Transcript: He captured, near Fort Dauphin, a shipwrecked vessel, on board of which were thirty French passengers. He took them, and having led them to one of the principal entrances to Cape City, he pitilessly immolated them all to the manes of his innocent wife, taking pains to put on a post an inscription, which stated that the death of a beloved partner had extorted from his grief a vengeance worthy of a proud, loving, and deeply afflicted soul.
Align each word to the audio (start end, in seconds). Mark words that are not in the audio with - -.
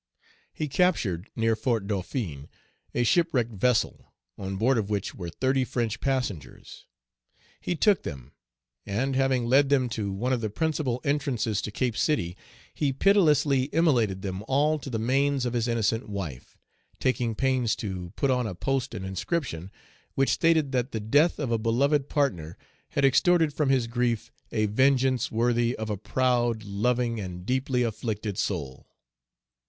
He 0.51 0.67
captured, 0.67 1.29
near 1.35 1.55
Fort 1.55 1.85
Dauphin, 1.85 2.49
a 2.95 3.03
shipwrecked 3.03 3.51
vessel, 3.53 4.15
on 4.35 4.55
board 4.57 4.79
of 4.79 4.89
which 4.89 5.13
were 5.13 5.29
thirty 5.29 5.63
French 5.63 5.99
passengers. 5.99 6.87
He 7.59 7.75
took 7.75 8.01
them, 8.01 8.31
and 8.83 9.15
having 9.15 9.45
led 9.45 9.69
them 9.69 9.89
to 9.89 10.11
one 10.11 10.33
of 10.33 10.41
the 10.41 10.49
principal 10.49 11.01
entrances 11.03 11.61
to 11.61 11.69
Cape 11.71 11.95
City, 11.95 12.35
he 12.73 12.91
pitilessly 12.91 13.65
immolated 13.65 14.23
them 14.23 14.43
all 14.47 14.79
to 14.79 14.89
the 14.89 14.97
manes 14.97 15.45
of 15.45 15.53
his 15.53 15.67
innocent 15.67 16.09
wife, 16.09 16.57
taking 16.99 17.35
pains 17.35 17.75
to 17.75 18.11
put 18.15 18.31
on 18.31 18.47
a 18.47 18.55
post 18.55 18.95
an 18.95 19.05
inscription, 19.05 19.69
which 20.15 20.29
stated 20.29 20.71
that 20.71 20.93
the 20.93 20.99
death 20.99 21.37
of 21.37 21.51
a 21.51 21.59
beloved 21.59 22.09
partner 22.09 22.57
had 22.89 23.05
extorted 23.05 23.53
from 23.53 23.69
his 23.69 23.85
grief 23.85 24.31
a 24.51 24.65
vengeance 24.65 25.31
worthy 25.31 25.75
of 25.75 25.91
a 25.91 25.95
proud, 25.95 26.63
loving, 26.63 27.19
and 27.19 27.45
deeply 27.45 27.83
afflicted 27.83 28.35
soul. 28.39 28.87